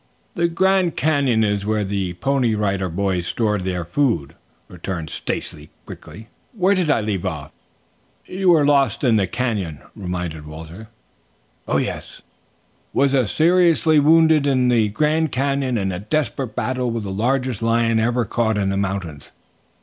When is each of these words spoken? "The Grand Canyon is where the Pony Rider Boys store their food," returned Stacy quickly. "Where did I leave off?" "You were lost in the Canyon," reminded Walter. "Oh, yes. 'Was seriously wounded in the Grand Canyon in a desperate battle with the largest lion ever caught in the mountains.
"The 0.33 0.47
Grand 0.47 0.95
Canyon 0.97 1.43
is 1.43 1.63
where 1.63 1.83
the 1.83 2.15
Pony 2.15 2.55
Rider 2.55 2.89
Boys 2.89 3.27
store 3.27 3.59
their 3.59 3.85
food," 3.85 4.33
returned 4.67 5.11
Stacy 5.11 5.69
quickly. 5.85 6.27
"Where 6.53 6.73
did 6.73 6.89
I 6.89 7.01
leave 7.01 7.23
off?" 7.23 7.51
"You 8.25 8.49
were 8.49 8.65
lost 8.65 9.03
in 9.03 9.17
the 9.17 9.27
Canyon," 9.27 9.79
reminded 9.95 10.47
Walter. 10.47 10.87
"Oh, 11.67 11.77
yes. 11.77 12.23
'Was 12.93 13.29
seriously 13.31 13.99
wounded 13.99 14.47
in 14.47 14.69
the 14.69 14.89
Grand 14.89 15.31
Canyon 15.31 15.77
in 15.77 15.91
a 15.91 15.99
desperate 15.99 16.55
battle 16.55 16.89
with 16.89 17.03
the 17.03 17.11
largest 17.11 17.61
lion 17.61 17.99
ever 17.99 18.25
caught 18.25 18.57
in 18.57 18.69
the 18.71 18.77
mountains. 18.77 19.29